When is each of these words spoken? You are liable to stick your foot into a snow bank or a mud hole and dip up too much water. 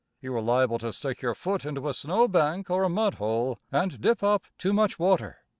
You 0.19 0.33
are 0.35 0.41
liable 0.41 0.79
to 0.79 0.91
stick 0.93 1.21
your 1.21 1.35
foot 1.35 1.63
into 1.63 1.87
a 1.87 1.93
snow 1.93 2.27
bank 2.27 2.71
or 2.71 2.81
a 2.81 2.89
mud 2.89 3.13
hole 3.19 3.59
and 3.71 4.01
dip 4.01 4.23
up 4.23 4.45
too 4.57 4.73
much 4.73 4.97
water. 4.97 5.37